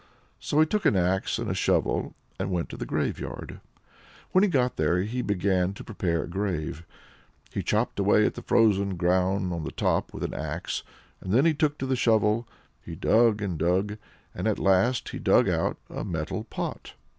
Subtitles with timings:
[0.39, 3.61] So he took an axe and a shovel, and went to the graveyard.
[4.31, 6.83] When he got there he began to prepare a grave.
[7.51, 10.81] He chopped away the frozen ground on the top with the axe,
[11.21, 12.47] and then he took to the shovel.
[12.83, 13.99] He dug and dug,
[14.33, 16.93] and at last he dug out a metal pot.